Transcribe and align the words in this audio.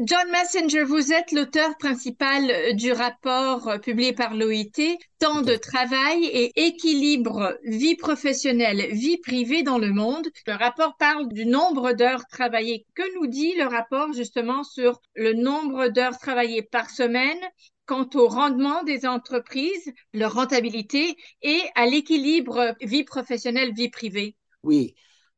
John 0.00 0.28
Messenger, 0.32 0.82
vous 0.82 1.12
êtes 1.12 1.30
l'auteur 1.30 1.76
principal 1.78 2.50
euh, 2.50 2.72
du 2.72 2.90
rapport 2.90 3.68
euh, 3.68 3.78
publié 3.78 4.12
par 4.12 4.34
l'OIT, 4.34 4.98
Temps 5.20 5.42
de 5.42 5.54
travail 5.54 6.24
et 6.24 6.66
équilibre 6.66 7.56
vie 7.62 7.94
professionnelle, 7.94 8.88
vie 8.90 9.18
privée 9.18 9.62
dans 9.62 9.78
le 9.78 9.92
monde. 9.92 10.26
Le 10.48 10.54
rapport 10.54 10.96
parle 10.96 11.28
du 11.28 11.46
nombre 11.46 11.92
d'heures 11.92 12.26
travaillées. 12.26 12.84
Que 12.96 13.02
nous 13.14 13.28
dit 13.28 13.54
le 13.54 13.66
rapport 13.66 14.12
justement 14.12 14.64
sur 14.64 15.00
le 15.14 15.32
nombre 15.32 15.86
d'heures 15.86 16.18
travaillées 16.18 16.62
par 16.62 16.90
semaine 16.90 17.38
quant 17.86 18.08
au 18.14 18.26
rendement 18.26 18.82
des 18.82 19.06
entreprises, 19.06 19.92
leur 20.12 20.34
rentabilité 20.34 21.16
et 21.42 21.60
à 21.76 21.86
l'équilibre 21.86 22.74
vie 22.80 23.04
professionnelle, 23.04 23.72
vie 23.72 23.90
privée? 23.90 24.34
Oui, 24.64 24.94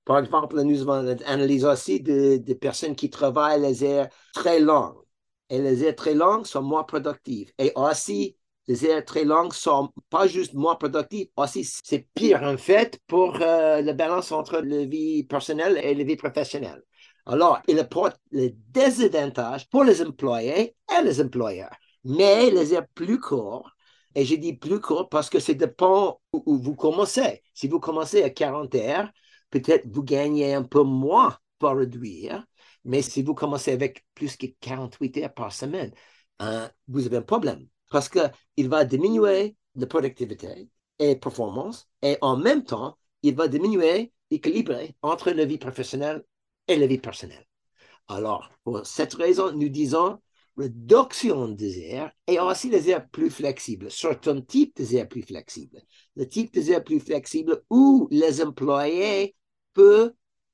par 0.06 0.20
exemple, 0.20 0.60
nous 0.62 0.82
avons 0.88 1.16
analysé 1.26 1.66
aussi 1.66 2.00
des 2.00 2.38
de 2.38 2.54
personnes 2.54 2.94
qui 2.94 3.10
travaillent 3.10 3.60
les 3.60 3.82
heures 3.82 4.08
très 4.32 4.60
longues. 4.60 5.02
Et 5.50 5.60
les 5.60 5.82
heures 5.84 5.96
très 5.96 6.14
longues 6.14 6.46
sont 6.46 6.62
moins 6.62 6.84
productives. 6.84 7.52
Et 7.58 7.72
aussi, 7.74 8.36
les 8.68 8.84
heures 8.86 9.04
très 9.04 9.24
longues 9.24 9.52
sont 9.52 9.92
pas 10.08 10.28
juste 10.28 10.54
moins 10.54 10.76
productives, 10.76 11.28
aussi 11.36 11.64
c'est 11.64 12.08
pire 12.14 12.42
en 12.42 12.56
fait 12.56 13.00
pour 13.06 13.36
euh, 13.40 13.80
la 13.82 13.92
balance 13.92 14.32
entre 14.32 14.60
la 14.60 14.84
vie 14.84 15.24
personnelle 15.24 15.78
et 15.82 15.94
la 15.94 16.04
vie 16.04 16.16
professionnelle. 16.16 16.82
Alors, 17.26 17.60
il 17.68 17.78
apporte 17.78 18.16
les 18.30 18.56
désavantages 18.70 19.68
pour 19.68 19.84
les 19.84 20.02
employés 20.02 20.76
et 20.96 21.02
les 21.04 21.20
employeurs. 21.20 21.74
Mais 22.04 22.50
les 22.50 22.72
heures 22.74 22.86
plus 22.94 23.18
courtes, 23.20 23.66
et 24.14 24.24
je 24.24 24.36
dis 24.36 24.54
plus 24.54 24.80
courtes 24.80 25.10
parce 25.10 25.28
que 25.28 25.40
ça 25.40 25.52
dépend 25.54 26.20
où 26.32 26.56
vous 26.58 26.74
commencez. 26.76 27.42
Si 27.54 27.68
vous 27.68 27.80
commencez 27.80 28.22
à 28.22 28.30
40 28.30 28.74
heures, 28.76 29.10
peut-être 29.50 29.86
vous 29.88 30.02
gagnez 30.02 30.54
un 30.54 30.62
peu 30.62 30.82
moins 30.82 31.38
pour 31.58 31.70
réduire, 31.70 32.44
mais 32.84 33.02
si 33.02 33.22
vous 33.22 33.34
commencez 33.34 33.72
avec 33.72 34.04
plus 34.14 34.36
que 34.36 34.46
48 34.60 35.18
heures 35.18 35.34
par 35.34 35.52
semaine, 35.52 35.92
hein, 36.38 36.70
vous 36.88 37.06
avez 37.06 37.18
un 37.18 37.22
problème 37.22 37.66
parce 37.90 38.08
qu'il 38.08 38.68
va 38.68 38.84
diminuer 38.84 39.56
la 39.74 39.86
productivité 39.86 40.68
et 40.98 41.16
performance 41.16 41.88
et 42.02 42.18
en 42.20 42.36
même 42.36 42.64
temps, 42.64 42.98
il 43.22 43.34
va 43.34 43.48
diminuer 43.48 44.12
l'équilibre 44.30 44.78
entre 45.02 45.30
la 45.30 45.44
vie 45.44 45.58
professionnelle 45.58 46.24
et 46.68 46.76
la 46.76 46.86
vie 46.86 46.98
personnelle. 46.98 47.46
Alors, 48.08 48.50
pour 48.64 48.86
cette 48.86 49.14
raison, 49.14 49.52
nous 49.52 49.68
disons 49.68 50.20
réduction 50.56 51.48
des 51.48 51.94
heures 51.94 52.10
et 52.26 52.38
aussi 52.40 52.70
les 52.70 52.90
heures 52.90 53.06
plus 53.08 53.30
flexibles, 53.30 53.90
certains 53.90 54.40
types 54.40 54.76
de 54.76 54.96
heures 54.96 55.08
plus 55.08 55.22
flexibles. 55.22 55.80
Le 56.16 56.28
type 56.28 56.52
de 56.52 56.72
heures 56.72 56.84
plus 56.84 57.00
flexibles 57.00 57.62
où 57.70 58.08
les 58.10 58.42
employés 58.42 59.34
peuvent 59.74 60.12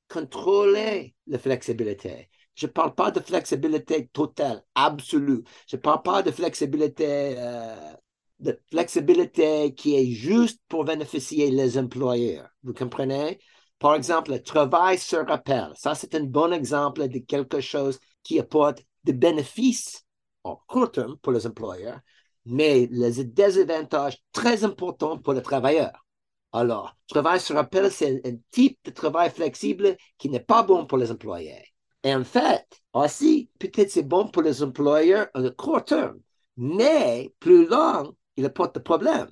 contrôler 0.09 1.15
la 1.27 1.39
flexibilité. 1.39 2.29
Je 2.55 2.67
ne 2.67 2.71
parle 2.71 2.93
pas 2.93 3.11
de 3.11 3.19
flexibilité 3.19 4.07
totale, 4.07 4.63
absolue. 4.75 5.43
Je 5.67 5.75
ne 5.75 5.81
parle 5.81 6.03
pas 6.03 6.21
de 6.21 6.31
flexibilité, 6.31 7.35
euh, 7.37 7.93
de 8.39 8.59
flexibilité 8.69 9.73
qui 9.73 9.95
est 9.95 10.11
juste 10.11 10.61
pour 10.67 10.83
bénéficier 10.85 11.49
les 11.49 11.77
employeurs. 11.77 12.49
Vous 12.63 12.73
comprenez? 12.73 13.39
Par 13.79 13.95
exemple, 13.95 14.31
le 14.31 14.43
travail 14.43 14.99
sur 14.99 15.29
appel. 15.31 15.71
Ça, 15.75 15.95
c'est 15.95 16.13
un 16.15 16.23
bon 16.23 16.53
exemple 16.53 17.07
de 17.07 17.19
quelque 17.19 17.59
chose 17.59 17.99
qui 18.21 18.39
apporte 18.39 18.83
des 19.03 19.13
bénéfices 19.13 20.05
en 20.43 20.57
court 20.67 20.91
terme 20.91 21.17
pour 21.17 21.33
les 21.33 21.47
employeurs, 21.47 21.99
mais 22.45 22.87
les 22.91 23.23
désavantages 23.23 24.17
très 24.31 24.63
importants 24.63 25.17
pour 25.17 25.33
les 25.33 25.41
travailleurs. 25.41 26.05
Alors, 26.51 26.95
travail 27.07 27.39
sur 27.39 27.57
appel, 27.57 27.91
c'est 27.91 28.21
un, 28.25 28.35
type 28.51 28.77
de 28.83 28.91
travail 28.91 29.31
flexible 29.31 29.97
qui 30.17 30.29
n'est 30.29 30.39
pas 30.39 30.63
bon 30.63 30.85
pour 30.85 30.97
les 30.97 31.11
employés. 31.11 31.65
Et 32.03 32.13
en 32.13 32.23
fait, 32.23 32.67
aussi, 32.93 33.49
peut-être 33.59 33.89
c'est 33.89 34.03
bon 34.03 34.27
pour 34.27 34.43
les 34.43 34.61
employeurs 34.61 35.27
en 35.33 35.49
court 35.51 35.83
terme, 35.83 36.19
mais 36.57 37.33
plus 37.39 37.65
long, 37.67 38.15
il 38.35 38.45
apporte 38.45 38.75
des 38.75 38.81
problèmes. 38.81 39.31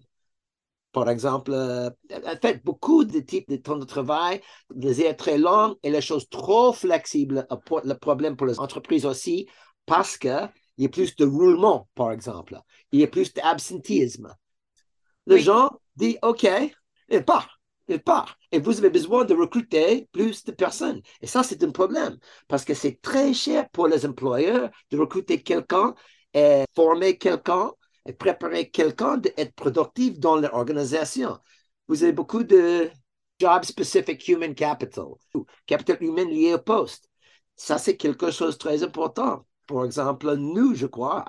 Par 0.92 1.10
exemple, 1.10 1.52
euh, 1.54 1.90
en 2.12 2.38
fait, 2.42 2.64
beaucoup 2.66 3.06
de 3.06 3.20
types 3.20 3.50
de 3.50 3.56
temps 3.56 3.78
de 3.78 3.86
travail, 3.86 4.42
les 4.76 5.02
heures 5.02 5.16
très 5.16 5.38
longues 5.38 5.76
et 5.84 5.90
les 5.90 6.02
choses 6.02 6.28
trop 6.30 6.74
flexibles 6.74 7.46
apportent 7.50 7.86
le 7.86 7.98
problème 7.98 8.36
pour 8.36 8.48
les 8.48 8.60
entreprises 8.60 9.06
aussi 9.06 9.48
parce 9.86 10.18
qu'il 10.18 10.50
y 10.78 10.86
a 10.86 10.90
plus 10.90 11.16
de 11.16 11.26
roulement, 11.26 11.88
par 11.96 12.12
exemple. 12.12 12.60
Il 12.92 13.00
y 13.00 13.04
a 13.04 13.08
plus 13.08 13.34
d'absentéisme. 13.34 14.36
Les 15.28 15.40
gens 15.40 15.72
disent, 15.96 16.18
OK, 16.24 16.48
il 17.10 17.24
part, 17.24 17.62
il 17.88 18.02
part. 18.02 18.38
Et 18.52 18.60
vous 18.60 18.78
avez 18.80 18.90
besoin 18.90 19.24
de 19.24 19.34
recruter 19.34 20.10
plus 20.12 20.44
de 20.44 20.52
personnes. 20.52 21.02
Et 21.22 21.28
ça, 21.28 21.44
c'est 21.44 21.64
un 21.64 21.72
problème 21.72 22.18
parce 22.50 22.66
que 22.66 22.74
c'est 22.74 23.02
très 23.02 23.34
cher 23.34 23.70
pour 23.70 23.88
les 23.88 24.06
employeurs 24.06 24.70
de 24.90 24.98
recruter 24.98 25.42
quelqu'un 25.42 25.96
et 26.34 26.64
former 26.76 27.18
quelqu'un 27.18 27.72
et 28.06 28.14
préparer 28.14 28.70
quelqu'un 28.70 29.18
d'être 29.18 29.54
productif 29.54 30.20
dans 30.20 30.36
l'organisation. 30.36 31.38
Vous 31.88 32.04
avez 32.04 32.14
beaucoup 32.14 32.44
de 32.44 32.90
job 33.40 33.64
specific 33.64 34.28
human 34.28 34.56
capital, 34.56 35.06
capital 35.66 35.98
humain 36.02 36.26
lié 36.26 36.54
au 36.54 36.60
poste. 36.60 37.10
Ça, 37.56 37.78
c'est 37.78 37.98
quelque 37.98 38.32
chose 38.32 38.54
de 38.56 38.60
très 38.60 38.84
important. 38.84 39.46
Par 39.68 39.86
exemple, 39.86 40.34
nous, 40.36 40.76
je 40.76 40.86
crois, 40.86 41.26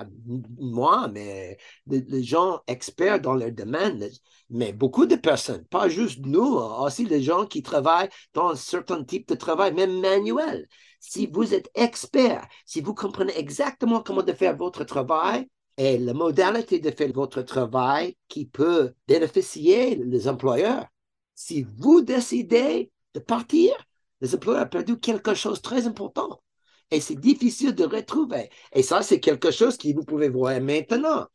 moi, 0.59 1.09
mais 1.09 1.59
les 1.87 2.23
gens 2.23 2.61
experts 2.67 3.21
dans 3.21 3.35
leur 3.35 3.53
domaine, 3.53 4.09
mais 4.51 4.73
beaucoup 4.73 5.07
de 5.07 5.17
personnes, 5.17 5.65
pas 5.67 5.89
juste 5.89 6.21
nous, 6.25 6.57
aussi 6.57 7.05
les 7.05 7.23
gens 7.23 7.47
qui 7.47 7.63
travaillent 7.63 8.09
dans 8.35 8.51
un 8.51 8.57
certain 8.57 9.05
type 9.05 9.29
de 9.29 9.35
travail, 9.35 9.73
même 9.75 10.01
manuel. 10.01 10.67
Si 11.01 11.27
vous 11.27 11.55
êtes 11.55 11.71
expert, 11.75 12.47
si 12.65 12.81
vous 12.81 12.95
comprenez 12.95 13.37
exactement 13.39 14.03
comment 14.03 14.23
de 14.23 14.33
faire 14.33 14.57
votre 14.57 14.85
travail, 14.85 15.49
et 15.77 15.99
la 15.99 16.15
modalité 16.15 16.79
de 16.79 16.91
faire 16.91 17.13
votre 17.13 17.43
travail 17.43 18.17
qui 18.29 18.47
peut 18.47 18.95
bénéficier 19.09 19.97
les 19.97 20.29
employeurs. 20.29 20.87
Si 21.35 21.67
vous 21.79 22.03
décidez 22.03 22.91
de 23.15 23.21
partir, 23.21 23.73
les 24.21 24.35
employeurs 24.35 24.67
ont 24.67 24.69
perdu 24.69 24.99
quelque 24.99 25.35
chose 25.35 25.59
de 25.59 25.63
très 25.63 25.87
important. 25.87 26.43
Et 26.91 27.01
c'est 27.01 27.19
difficile 27.19 27.75
de 27.75 27.85
retrouver. 27.85 28.51
Et 28.73 28.83
ça, 28.83 29.03
c'est 29.03 29.19
quelque 29.19 29.51
chose 29.51 29.77
que 29.79 29.93
vous 29.95 30.05
pouvez 30.05 30.29
voir 30.29 30.61
maintenant. 30.61 31.27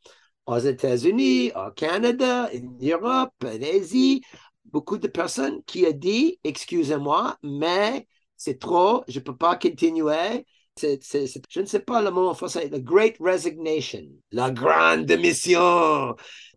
Aux 0.46 0.58
États-Unis, 0.58 1.52
au 1.54 1.70
Canada, 1.72 2.48
en 2.54 2.78
Europe, 2.80 3.34
en 3.44 3.62
Asie, 3.76 4.22
beaucoup 4.64 4.96
de 4.96 5.08
personnes 5.08 5.62
qui 5.64 5.84
ont 5.84 5.92
dit, 5.92 6.38
excusez-moi, 6.44 7.36
mais 7.42 8.06
c'est 8.36 8.58
trop, 8.58 9.04
je 9.08 9.18
ne 9.18 9.24
peux 9.24 9.36
pas 9.36 9.56
continuer 9.56 10.46
je 10.80 11.60
ne 11.60 11.66
sais 11.66 11.80
pas 11.80 12.02
le 12.02 12.10
mot 12.10 12.28
en 12.28 12.34
français, 12.34 12.68
the 12.68 12.82
great 12.82 13.16
resignation, 13.20 14.08
la 14.32 14.50
grande 14.50 15.06
démission. 15.06 16.14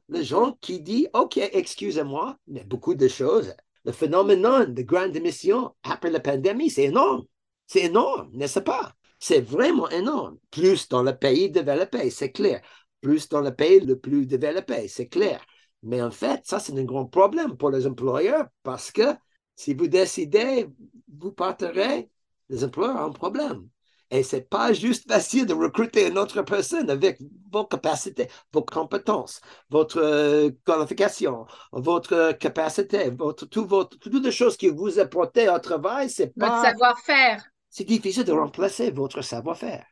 Les 0.10 0.24
gens 0.24 0.58
qui 0.62 0.82
disent, 0.82 1.10
OK, 1.14 1.38
excusez-moi, 1.38 2.38
mais 2.48 2.64
beaucoup 2.64 2.96
de 2.96 3.08
choses. 3.08 3.54
Le 3.86 3.92
phénomène 3.92 4.74
de 4.74 4.82
grande 4.82 5.12
démission 5.12 5.74
après 5.84 6.12
la 6.12 6.20
pandémie, 6.20 6.70
c'est 6.70 6.84
énorme. 6.84 7.26
C'est 7.68 7.86
énorme, 7.86 8.30
n'est-ce 8.34 8.60
pas? 8.60 8.94
C'est 9.20 9.42
vraiment 9.42 9.90
énorme. 9.90 10.38
Plus 10.50 10.90
dans 10.90 11.04
le 11.04 11.16
pays 11.18 11.50
développé, 11.50 12.10
c'est 12.10 12.32
clair. 12.32 12.62
Plus 13.02 13.30
dans 13.30 13.42
le 13.42 13.56
pays 13.56 13.80
le 13.80 13.98
plus 13.98 14.26
développé, 14.26 14.88
c'est 14.88 15.08
clair. 15.08 15.44
Mais 15.84 16.02
en 16.02 16.12
fait, 16.12 16.42
ça, 16.44 16.60
c'est 16.60 16.78
un 16.78 16.84
grand 16.84 17.06
problème 17.06 17.58
pour 17.58 17.72
les 17.72 17.88
employeurs 17.88 18.48
parce 18.64 18.92
que 18.92 19.16
si 19.56 19.74
vous 19.74 19.88
décidez, 19.88 20.68
vous 21.08 21.32
partirez, 21.32 22.10
les 22.50 22.64
employeurs 22.64 22.98
ont 22.98 23.10
un 23.10 23.12
problème. 23.12 23.68
Et 24.14 24.24
c'est 24.24 24.50
pas 24.50 24.74
juste 24.74 25.10
facile 25.10 25.46
de 25.46 25.54
recruter 25.54 26.10
une 26.10 26.18
autre 26.18 26.42
personne 26.42 26.90
avec 26.90 27.18
vos 27.50 27.64
capacités, 27.64 28.28
vos 28.52 28.62
compétences, 28.62 29.40
votre 29.70 30.00
euh, 30.00 30.50
qualification, 30.66 31.46
votre 31.72 32.34
capacité, 32.34 33.10
votre, 33.10 33.46
tout 33.46 33.66
votre, 33.66 33.98
toutes 34.00 34.26
les 34.26 34.32
choses 34.34 34.58
que 34.58 34.68
vous 34.68 35.00
apportez 35.00 35.48
au 35.48 35.58
travail, 35.60 36.10
c'est 36.10 36.38
pas. 36.38 36.50
Votre 36.50 36.62
savoir-faire. 36.62 37.42
C'est 37.70 37.86
difficile 37.86 38.26
de 38.26 38.34
remplacer 38.34 38.92
votre 38.92 39.22
savoir-faire. 39.22 39.86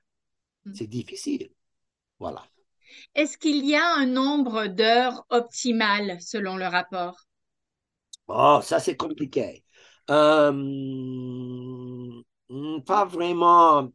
Hmm. 0.66 0.74
C'est 0.74 0.88
difficile. 0.88 1.50
Voilà. 2.20 2.44
Est-ce 3.16 3.38
qu'il 3.38 3.66
y 3.66 3.76
a 3.76 3.96
un 3.96 4.06
nombre 4.06 4.68
d'heures 4.68 5.26
optimales 5.30 6.18
selon 6.20 6.58
le 6.58 6.68
rapport? 6.68 7.16
Oh, 8.28 8.60
ça 8.62 8.80
c'est 8.80 8.98
compliqué. 8.98 9.64
Euh, 10.10 10.52
pas 12.86 13.06
vraiment 13.06 13.90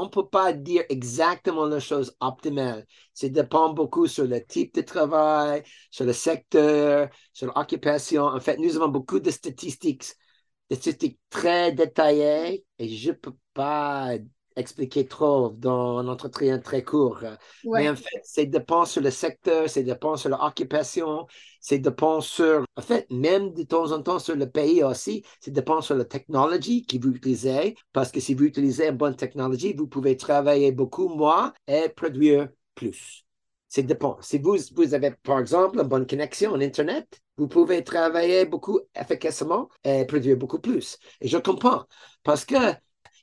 on 0.00 0.04
ne 0.04 0.08
peut 0.10 0.28
pas 0.28 0.52
dire 0.52 0.84
exactement 0.88 1.66
la 1.66 1.78
chose 1.80 2.16
optimale. 2.20 2.86
Ça 3.14 3.28
dépend 3.28 3.72
beaucoup 3.74 4.06
sur 4.06 4.26
le 4.26 4.44
type 4.44 4.74
de 4.74 4.80
travail, 4.82 5.62
sur 5.90 6.06
le 6.06 6.12
secteur, 6.14 7.10
sur 7.32 7.46
l'occupation. 7.48 8.24
En 8.24 8.40
fait, 8.40 8.56
nous 8.58 8.76
avons 8.76 8.88
beaucoup 8.88 9.20
de 9.20 9.30
statistiques, 9.30 10.04
des 10.70 10.76
statistiques 10.76 11.20
très 11.28 11.72
détaillées 11.72 12.64
et 12.78 12.88
je 12.88 13.10
ne 13.10 13.14
peux 13.14 13.36
pas 13.54 14.16
expliquer 14.56 15.06
trop 15.06 15.50
dans 15.50 15.98
un 15.98 16.08
entretien 16.08 16.58
très 16.58 16.82
court. 16.82 17.20
Mais 17.64 17.88
en 17.88 17.96
fait, 17.96 18.20
c'est 18.24 18.46
dépend 18.46 18.84
sur 18.84 19.02
le 19.02 19.10
secteur, 19.10 19.68
c'est 19.68 19.82
dépend 19.82 20.16
sur 20.16 20.30
l'occupation, 20.30 21.26
c'est 21.60 21.78
dépend 21.78 22.20
sur, 22.20 22.64
en 22.76 22.82
fait, 22.82 23.06
même 23.10 23.52
de 23.52 23.62
temps 23.62 23.92
en 23.92 24.02
temps 24.02 24.18
sur 24.18 24.36
le 24.36 24.50
pays 24.50 24.82
aussi, 24.82 25.24
c'est 25.40 25.50
dépend 25.50 25.80
sur 25.80 25.94
la 25.94 26.04
technologie 26.04 26.84
que 26.84 26.96
vous 26.98 27.10
utilisez, 27.10 27.76
parce 27.92 28.10
que 28.10 28.20
si 28.20 28.34
vous 28.34 28.44
utilisez 28.44 28.88
une 28.88 28.96
bonne 28.96 29.16
technologie, 29.16 29.74
vous 29.74 29.86
pouvez 29.86 30.16
travailler 30.16 30.72
beaucoup 30.72 31.08
moins 31.08 31.52
et 31.66 31.88
produire 31.88 32.48
plus. 32.74 33.24
C'est 33.68 33.84
dépend. 33.84 34.18
Si 34.20 34.38
vous, 34.38 34.56
vous 34.74 34.94
avez, 34.94 35.12
par 35.22 35.38
exemple, 35.38 35.78
une 35.78 35.86
bonne 35.86 36.06
connexion 36.06 36.52
en 36.52 36.60
Internet, 36.60 37.20
vous 37.36 37.46
pouvez 37.46 37.84
travailler 37.84 38.44
beaucoup 38.44 38.80
efficacement 38.94 39.68
et 39.84 40.04
produire 40.04 40.36
beaucoup 40.36 40.58
plus. 40.58 40.98
Et 41.20 41.28
je 41.28 41.38
comprends, 41.38 41.84
parce 42.24 42.44
que 42.44 42.56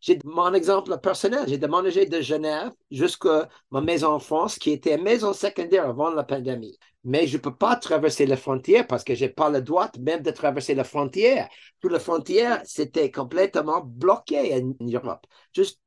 j'ai 0.07 0.19
mon 0.23 0.53
exemple 0.53 0.97
personnel. 0.99 1.43
J'ai 1.49 1.57
déménagé 1.57 2.05
de 2.05 2.21
Genève 2.21 2.71
jusqu'à 2.89 3.49
ma 3.71 3.81
maison 3.81 4.13
en 4.13 4.19
France, 4.19 4.57
qui 4.57 4.71
était 4.71 4.97
maison 4.97 5.33
secondaire 5.33 5.89
avant 5.89 6.09
la 6.11 6.23
pandémie. 6.23 6.77
Mais 7.03 7.27
je 7.27 7.35
ne 7.35 7.41
peux 7.41 7.53
pas 7.53 7.75
traverser 7.75 8.25
la 8.25 8.37
frontière 8.37 8.87
parce 8.87 9.03
que 9.03 9.15
je 9.15 9.25
n'ai 9.25 9.31
pas 9.31 9.49
le 9.49 9.61
droit 9.61 9.91
même 9.99 10.21
de 10.21 10.31
traverser 10.31 10.75
la 10.75 10.85
frontière. 10.85 11.49
Toute 11.81 11.91
la 11.91 11.99
frontière, 11.99 12.61
c'était 12.63 13.11
complètement 13.11 13.81
bloqué 13.83 14.55
en 14.55 14.73
Europe. 14.79 15.25
Juste, 15.53 15.81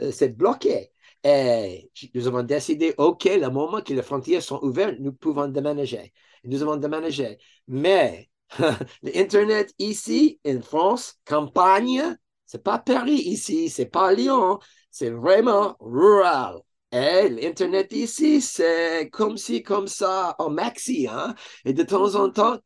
euh, 0.00 0.10
c'est 0.10 0.36
bloqué. 0.36 0.90
Et 1.22 1.92
nous 2.14 2.26
avons 2.26 2.42
décidé, 2.42 2.92
OK, 2.98 3.24
le 3.24 3.48
moment 3.50 3.82
que 3.82 3.94
les 3.94 4.02
frontières 4.02 4.42
sont 4.42 4.58
ouvertes, 4.62 4.96
nous 4.98 5.12
pouvons 5.12 5.46
déménager. 5.46 6.12
Nous 6.42 6.60
avons 6.62 6.76
déménagé. 6.76 7.38
Mais 7.68 8.30
l'Internet 9.02 9.72
ici, 9.78 10.40
en 10.44 10.60
France, 10.60 11.20
campagne, 11.24 12.16
c'est 12.48 12.62
pas 12.62 12.78
Paris 12.78 13.12
ici, 13.12 13.68
c'est 13.68 13.86
pas 13.86 14.12
Lyon, 14.12 14.58
c'est 14.90 15.10
vraiment 15.10 15.76
rural. 15.80 16.56
Et 16.90 17.28
l'Internet 17.28 17.92
ici, 17.92 18.40
c'est 18.40 19.10
comme 19.12 19.36
ci, 19.36 19.62
comme 19.62 19.86
ça, 19.86 20.34
en 20.38 20.48
maxi. 20.50 21.06
Hein? 21.08 21.34
Et 21.66 21.74
de 21.74 21.82
temps 21.82 22.14
en 22.14 22.30
temps, 22.30 22.58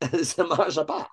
ça 0.24 0.42
ne 0.42 0.48
marche 0.48 0.84
pas. 0.84 1.08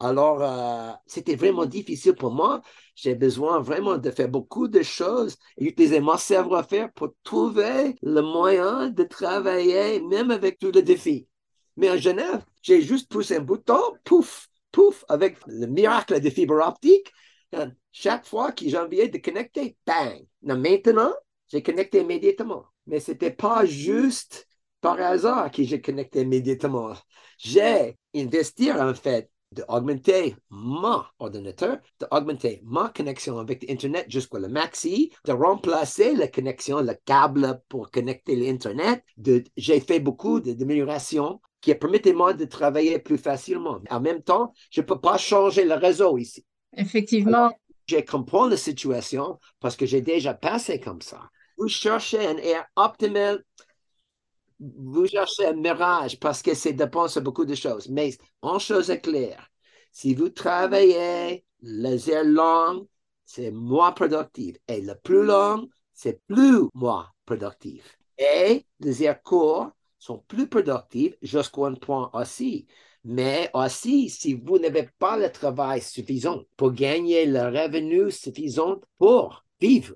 Alors, 0.00 0.42
euh, 0.42 0.92
c'était 1.06 1.36
vraiment 1.36 1.66
difficile 1.66 2.14
pour 2.14 2.32
moi. 2.32 2.62
J'ai 2.94 3.14
besoin 3.14 3.60
vraiment 3.60 3.98
de 3.98 4.10
faire 4.10 4.30
beaucoup 4.30 4.68
de 4.68 4.82
choses 4.82 5.36
et 5.58 5.66
utiliser 5.66 6.00
mon 6.00 6.16
savoir-faire 6.16 6.90
pour 6.92 7.10
trouver 7.24 7.94
le 8.02 8.22
moyen 8.22 8.88
de 8.88 9.04
travailler, 9.04 10.00
même 10.00 10.30
avec 10.30 10.58
tous 10.58 10.70
les 10.72 10.82
défis. 10.82 11.28
Mais 11.76 11.90
en 11.90 11.98
Genève, 11.98 12.42
j'ai 12.62 12.80
juste 12.80 13.10
poussé 13.10 13.36
un 13.36 13.40
bouton, 13.40 13.80
pouf, 14.04 14.48
pouf, 14.72 15.04
avec 15.10 15.36
le 15.46 15.66
miracle 15.66 16.18
des 16.20 16.30
fibres 16.30 16.66
optiques. 16.66 17.12
Chaque 17.92 18.26
fois 18.26 18.52
que 18.52 18.76
envie 18.76 19.08
de 19.08 19.18
connecter, 19.18 19.76
bang. 19.86 20.26
maintenant, 20.42 21.12
j'ai 21.48 21.62
connecté 21.62 22.00
immédiatement. 22.00 22.66
Mais 22.86 23.00
ce 23.00 23.12
n'était 23.12 23.30
pas 23.30 23.64
juste 23.64 24.46
par 24.80 25.00
hasard 25.00 25.50
que 25.50 25.62
j'ai 25.64 25.80
connecté 25.80 26.22
immédiatement. 26.22 26.94
J'ai 27.38 27.98
investi 28.14 28.70
en 28.72 28.94
fait 28.94 29.30
d'augmenter 29.52 30.36
mon 30.50 31.02
ordinateur, 31.18 31.78
d'augmenter 32.00 32.60
ma 32.64 32.90
connexion 32.90 33.38
avec 33.38 33.68
l'Internet 33.68 34.06
jusqu'à 34.08 34.38
le 34.38 34.48
maxi, 34.48 35.12
de 35.24 35.32
remplacer 35.32 36.14
la 36.14 36.28
connexion, 36.28 36.80
le 36.80 36.94
câble 37.04 37.62
pour 37.68 37.90
connecter 37.90 38.36
l'Internet. 38.36 39.04
J'ai 39.56 39.80
fait 39.80 40.00
beaucoup 40.00 40.40
d'améliorations 40.40 41.40
qui 41.60 41.74
permettent 41.74 42.14
moi 42.14 42.32
de 42.32 42.44
travailler 42.44 42.98
plus 42.98 43.18
facilement. 43.18 43.80
En 43.90 44.00
même 44.00 44.22
temps, 44.22 44.52
je 44.70 44.80
ne 44.80 44.86
peux 44.86 45.00
pas 45.00 45.18
changer 45.18 45.64
le 45.64 45.74
réseau 45.74 46.18
ici. 46.18 46.44
Effectivement. 46.72 47.50
je 47.86 47.98
comprends 47.98 48.48
la 48.48 48.56
situation 48.56 49.38
parce 49.60 49.76
que 49.76 49.86
j'ai 49.86 50.00
déjà 50.00 50.34
passé 50.34 50.80
comme 50.80 51.00
ça. 51.00 51.30
Vous 51.56 51.68
cherchez 51.68 52.26
un 52.26 52.36
air 52.36 52.66
optimal, 52.76 53.42
vous 54.58 55.06
cherchez 55.06 55.46
un 55.46 55.54
mirage 55.54 56.18
parce 56.18 56.42
que 56.42 56.54
c'est 56.54 56.72
dépend 56.72 57.06
de 57.06 57.20
beaucoup 57.20 57.44
de 57.44 57.54
choses. 57.54 57.88
Mais 57.88 58.16
en 58.42 58.58
chose 58.58 58.90
est 58.90 59.00
claire, 59.00 59.50
si 59.92 60.14
vous 60.14 60.28
travaillez 60.28 61.44
les 61.62 62.10
airs 62.10 62.24
longs, 62.24 62.86
c'est 63.24 63.50
moins 63.50 63.92
productif. 63.92 64.56
Et 64.68 64.80
le 64.80 64.94
plus 64.94 65.24
long, 65.24 65.68
c'est 65.92 66.20
plus 66.26 66.68
moins 66.74 67.08
productif. 67.24 67.98
Et 68.18 68.66
les 68.80 69.02
airs 69.04 69.22
courts 69.22 69.70
sont 69.98 70.18
plus 70.28 70.48
productifs 70.48 71.14
jusqu'à 71.22 71.66
un 71.66 71.74
point 71.74 72.10
aussi. 72.12 72.66
Mais 73.08 73.50
aussi, 73.54 74.10
si 74.10 74.34
vous 74.34 74.58
n'avez 74.58 74.88
pas 74.98 75.16
le 75.16 75.30
travail 75.30 75.80
suffisant 75.80 76.42
pour 76.56 76.72
gagner 76.72 77.24
le 77.24 77.40
revenu 77.40 78.10
suffisant 78.10 78.80
pour 78.98 79.44
vivre, 79.60 79.94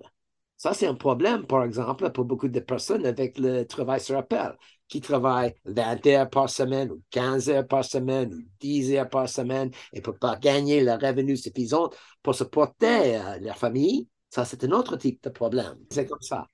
ça, 0.57 0.75
c'est 0.75 0.87
un 0.87 0.95
problème, 0.95 1.45
par 1.47 1.65
exemple, 1.65 2.09
pour 2.13 2.25
beaucoup 2.25 2.47
de 2.47 2.61
personnes 2.61 3.05
avec 3.07 3.37
le 3.37 3.65
travail 3.65 4.01
sur 4.01 4.17
appel, 4.17 4.57
qui 4.87 5.01
travaillent 5.01 5.55
20 5.65 6.07
heures 6.07 6.31
par 6.31 6.49
semaine 6.49 6.93
ou 6.93 7.03
15 7.11 7.49
heures 7.51 7.67
par 7.67 7.85
semaine 7.85 8.33
ou 8.33 8.43
10 8.61 8.93
heures 8.93 9.09
par 9.09 9.29
semaine 9.29 9.71
et 9.93 9.97
ne 9.99 10.03
peuvent 10.03 10.19
pas 10.19 10.37
gagner 10.37 10.81
le 10.81 10.93
revenu 10.93 11.37
suffisant 11.37 11.91
pour 12.23 12.37
supporter 12.37 13.17
euh, 13.17 13.39
leur 13.41 13.57
famille. 13.57 14.09
Ça, 14.29 14.45
c'est 14.45 14.63
un 14.65 14.71
autre 14.71 14.97
type 14.97 15.21
de 15.25 15.31
problème. 15.31 15.79
C'est 15.91 16.07
comme 16.07 16.23
ça. 16.23 16.47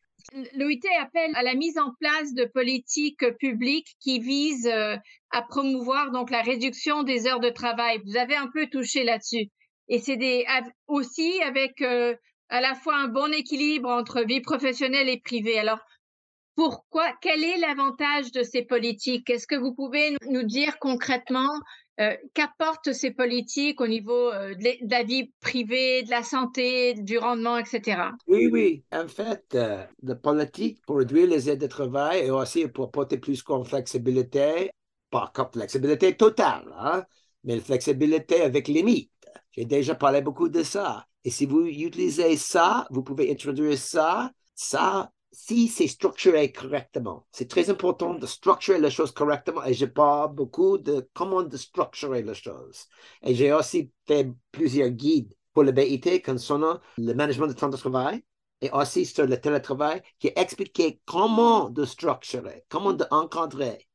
L'OIT 0.54 0.80
appelle 1.00 1.30
à 1.34 1.42
la 1.42 1.54
mise 1.54 1.78
en 1.78 1.92
place 2.00 2.34
de 2.34 2.44
politiques 2.44 3.24
publiques 3.38 3.96
qui 4.00 4.18
visent 4.18 4.66
euh, 4.66 4.96
à 5.30 5.42
promouvoir 5.42 6.10
donc 6.10 6.30
la 6.30 6.42
réduction 6.42 7.02
des 7.02 7.26
heures 7.26 7.40
de 7.40 7.50
travail. 7.50 8.00
Vous 8.04 8.16
avez 8.16 8.34
un 8.34 8.48
peu 8.52 8.66
touché 8.66 9.04
là-dessus. 9.04 9.50
Et 9.88 9.98
c'est 9.98 10.18
aussi 10.88 11.40
avec 11.42 11.80
euh, 11.80 12.14
à 12.48 12.60
la 12.60 12.74
fois 12.74 12.96
un 12.96 13.08
bon 13.08 13.32
équilibre 13.32 13.88
entre 13.88 14.22
vie 14.22 14.40
professionnelle 14.40 15.08
et 15.08 15.20
privée. 15.20 15.58
Alors, 15.58 15.78
pourquoi, 16.56 17.12
quel 17.20 17.44
est 17.44 17.58
l'avantage 17.58 18.32
de 18.32 18.42
ces 18.42 18.62
politiques? 18.62 19.28
Est-ce 19.28 19.46
que 19.46 19.54
vous 19.54 19.74
pouvez 19.74 20.16
nous 20.28 20.42
dire 20.42 20.78
concrètement 20.78 21.52
euh, 22.00 22.16
qu'apportent 22.32 22.92
ces 22.92 23.10
politiques 23.10 23.80
au 23.80 23.86
niveau 23.86 24.32
euh, 24.32 24.54
de, 24.54 24.90
la 24.90 25.02
vie 25.02 25.32
privée, 25.40 26.02
de 26.02 26.10
la 26.10 26.22
santé, 26.22 26.94
du 26.94 27.18
rendement, 27.18 27.58
etc. 27.58 28.10
Oui, 28.26 28.48
oui. 28.50 28.84
En 28.90 29.06
fait, 29.06 29.44
euh, 29.54 29.84
la 30.02 30.14
politique 30.14 30.80
pour 30.86 30.96
réduire 30.96 31.28
les 31.28 31.48
aides 31.50 31.60
de 31.60 31.66
travail 31.66 32.26
et 32.26 32.30
aussi 32.30 32.66
pour 32.68 32.86
apporter 32.86 33.18
plus 33.18 33.44
de 33.44 33.64
flexibilité, 33.64 34.70
pas 35.10 35.30
comme 35.34 35.50
flexibilité 35.52 36.16
totale, 36.16 36.74
hein, 36.78 37.04
mais 37.44 37.60
flexibilité 37.60 38.40
avec 38.40 38.68
limite. 38.68 39.12
J'ai 39.52 39.66
déjà 39.66 39.94
parlé 39.94 40.22
beaucoup 40.22 40.48
de 40.48 40.62
ça. 40.62 41.06
Et 41.22 41.30
si 41.30 41.44
vous 41.44 41.66
utilisez 41.66 42.36
ça, 42.36 42.86
vous 42.90 43.02
pouvez 43.02 43.30
introduire 43.30 43.76
ça, 43.76 44.30
ça 44.54 45.10
si 45.38 45.68
c'est 45.68 45.86
structuré 45.86 46.50
correctement. 46.50 47.26
C'est 47.30 47.48
très 47.48 47.68
important 47.68 48.14
de 48.14 48.24
structurer 48.26 48.80
les 48.80 48.90
choses 48.90 49.12
correctement 49.12 49.62
et 49.64 49.74
je 49.74 49.84
parle 49.84 50.34
beaucoup 50.34 50.78
de 50.78 51.08
comment 51.12 51.42
de 51.42 51.56
structurer 51.58 52.22
les 52.22 52.34
choses. 52.34 52.86
Et 53.22 53.34
j'ai 53.34 53.52
aussi 53.52 53.92
fait 54.06 54.32
plusieurs 54.50 54.88
guides 54.88 55.34
pour 55.52 55.62
le 55.62 55.72
BIT 55.72 56.22
concernant 56.22 56.80
le 56.96 57.12
management 57.12 57.48
du 57.48 57.54
temps 57.54 57.68
de 57.68 57.76
travail 57.76 58.24
et 58.62 58.70
aussi 58.70 59.04
sur 59.04 59.26
le 59.26 59.38
télétravail 59.38 60.02
qui 60.18 60.32
expliquait 60.34 61.00
comment 61.04 61.68
de 61.68 61.84
structurer, 61.84 62.64
comment 62.70 62.94
d'encadrer 62.94 63.86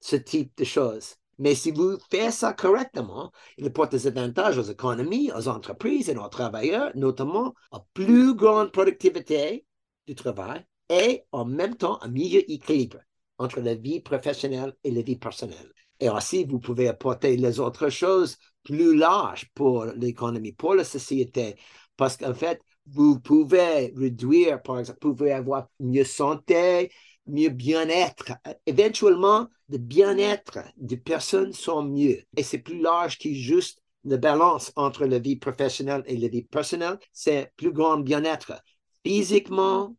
ce 0.00 0.16
type 0.16 0.52
de 0.56 0.64
choses. 0.64 1.14
Mais 1.38 1.54
si 1.54 1.70
vous 1.70 1.96
faites 2.10 2.32
ça 2.32 2.54
correctement, 2.54 3.30
il 3.56 3.68
apporte 3.68 3.92
des 3.92 4.08
avantages 4.08 4.58
aux 4.58 4.62
économies, 4.64 5.30
aux 5.32 5.46
entreprises 5.46 6.10
et 6.10 6.16
aux 6.16 6.28
travailleurs, 6.28 6.90
notamment 6.96 7.54
à 7.70 7.80
plus 7.94 8.34
grande 8.34 8.72
productivité 8.72 9.64
du 10.08 10.16
travail 10.16 10.66
et 10.92 11.24
en 11.32 11.46
même 11.46 11.74
temps 11.74 11.98
un 12.02 12.08
milieu 12.08 12.48
équilibre 12.50 12.98
entre 13.38 13.60
la 13.60 13.74
vie 13.74 14.00
professionnelle 14.00 14.74
et 14.84 14.90
la 14.90 15.00
vie 15.00 15.16
personnelle. 15.16 15.72
Et 15.98 16.10
aussi, 16.10 16.44
vous 16.44 16.58
pouvez 16.58 16.88
apporter 16.88 17.36
les 17.36 17.60
autres 17.60 17.88
choses 17.88 18.36
plus 18.62 18.94
larges 18.94 19.50
pour 19.54 19.86
l'économie, 19.86 20.52
pour 20.52 20.74
la 20.74 20.84
société, 20.84 21.56
parce 21.96 22.16
qu'en 22.16 22.34
fait, 22.34 22.60
vous 22.86 23.18
pouvez 23.20 23.92
réduire, 23.96 24.60
par 24.60 24.80
exemple, 24.80 24.98
vous 25.02 25.14
pouvez 25.14 25.32
avoir 25.32 25.68
mieux 25.80 26.04
santé, 26.04 26.92
mieux 27.26 27.48
bien-être. 27.48 28.32
Éventuellement, 28.66 29.48
le 29.68 29.78
bien-être 29.78 30.58
des 30.76 30.96
personnes 30.98 31.52
sont 31.54 31.84
mieux. 31.84 32.20
Et 32.36 32.42
c'est 32.42 32.58
plus 32.58 32.80
large 32.80 33.18
que 33.18 33.32
juste 33.32 33.80
la 34.04 34.18
balance 34.18 34.72
entre 34.76 35.06
la 35.06 35.20
vie 35.20 35.36
professionnelle 35.36 36.02
et 36.06 36.16
la 36.16 36.28
vie 36.28 36.42
personnelle. 36.42 36.98
C'est 37.12 37.52
plus 37.56 37.72
grand 37.72 37.98
bien-être 37.98 38.60
physiquement, 39.06 39.96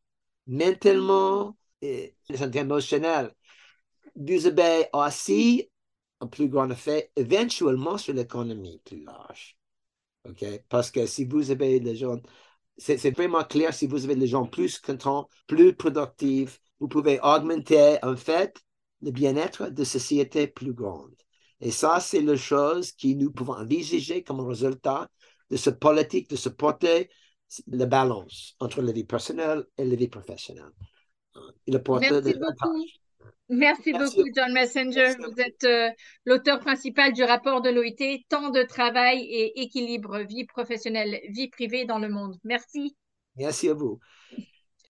mentalement 0.48 1.58
et 1.82 2.16
émotionnel. 2.54 3.34
Vous 4.16 4.46
avez 4.48 4.88
aussi 4.94 5.70
un 6.20 6.28
plus 6.28 6.48
grand 6.48 6.70
effet 6.70 7.12
éventuellement 7.16 7.98
sur 7.98 8.14
l'économie 8.14 8.82
plus 8.86 9.04
large. 9.04 9.58
OK? 10.28 10.46
Parce 10.70 10.92
que 10.92 11.06
si 11.06 11.26
vous 11.26 11.52
avez 11.52 11.80
les 11.80 11.96
gens, 11.96 12.22
c'est 12.78 13.12
vraiment 13.12 13.44
clair, 13.44 13.74
si 13.74 13.88
vous 13.88 14.06
avez 14.06 14.16
les 14.16 14.28
gens 14.28 14.46
plus 14.46 14.80
contents, 14.80 15.28
plus 15.48 15.76
productifs, 15.76 16.60
vous 16.80 16.88
pouvez 16.88 17.20
augmenter 17.22 17.98
en 18.04 18.16
fait 18.16 18.56
le 19.02 19.12
bien-être 19.12 19.70
de 19.70 19.84
sociétés 19.84 20.48
plus 20.48 20.74
grandes. 20.74 21.16
Et 21.60 21.72
ça, 21.72 22.00
c'est 22.00 22.22
la 22.22 22.36
chose 22.36 22.92
que 22.94 23.08
nous 23.08 23.32
pouvons 23.32 23.54
envisager 23.54 24.24
comme 24.24 24.40
résultat 24.42 25.10
de 25.50 25.58
cette 25.58 25.80
politique 25.80 26.30
de 26.30 26.36
supporter 26.36 27.10
la 27.68 27.86
balance 27.86 28.56
entre 28.60 28.82
la 28.82 28.92
vie 28.92 29.04
personnelle 29.04 29.66
et 29.78 29.86
la 29.86 29.96
vie 29.96 30.08
professionnelle. 30.08 30.72
Il 31.66 31.82
Merci 32.00 32.34
beaucoup. 32.34 32.86
Merci, 33.50 33.92
beaucoup, 33.92 34.28
John 34.36 34.54
Messenger. 34.54 35.16
Vous 35.20 35.40
êtes 35.40 35.64
euh, 35.64 35.90
l'auteur 36.26 36.60
principal 36.60 37.14
du 37.14 37.24
rapport 37.24 37.62
de 37.62 37.70
l'OIT, 37.70 38.24
Temps 38.30 38.50
de 38.50 38.64
travail 38.64 39.20
et 39.22 39.62
équilibre 39.62 40.20
vie 40.20 40.46
professionnelle, 40.46 41.20
vie 41.30 41.50
privée 41.50 41.86
dans 41.86 42.00
le 42.00 42.10
monde. 42.10 42.38
Merci. 42.44 42.96
Merci 43.36 43.70
à 43.70 43.74
vous. 43.74 44.00